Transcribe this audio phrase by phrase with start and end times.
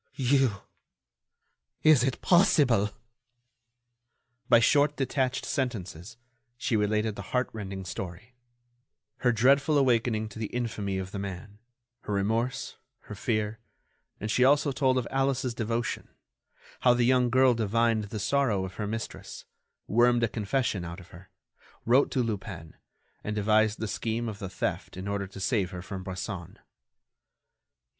[0.15, 0.63] You!...
[1.83, 2.89] Is it possible?"
[4.49, 6.17] By short detached sentences,
[6.57, 8.33] she related the heartrending story,
[9.17, 11.59] her dreadful awakening to the infamy of the man,
[11.99, 13.59] her remorse, her fear,
[14.19, 16.07] and she also told of Alice's devotion;
[16.79, 19.45] how the young girl divined the sorrow of her mistress,
[19.85, 21.29] wormed a confession out of her,
[21.85, 22.75] wrote to Lupin,
[23.23, 26.57] and devised the scheme of the theft in order to save her from Bresson.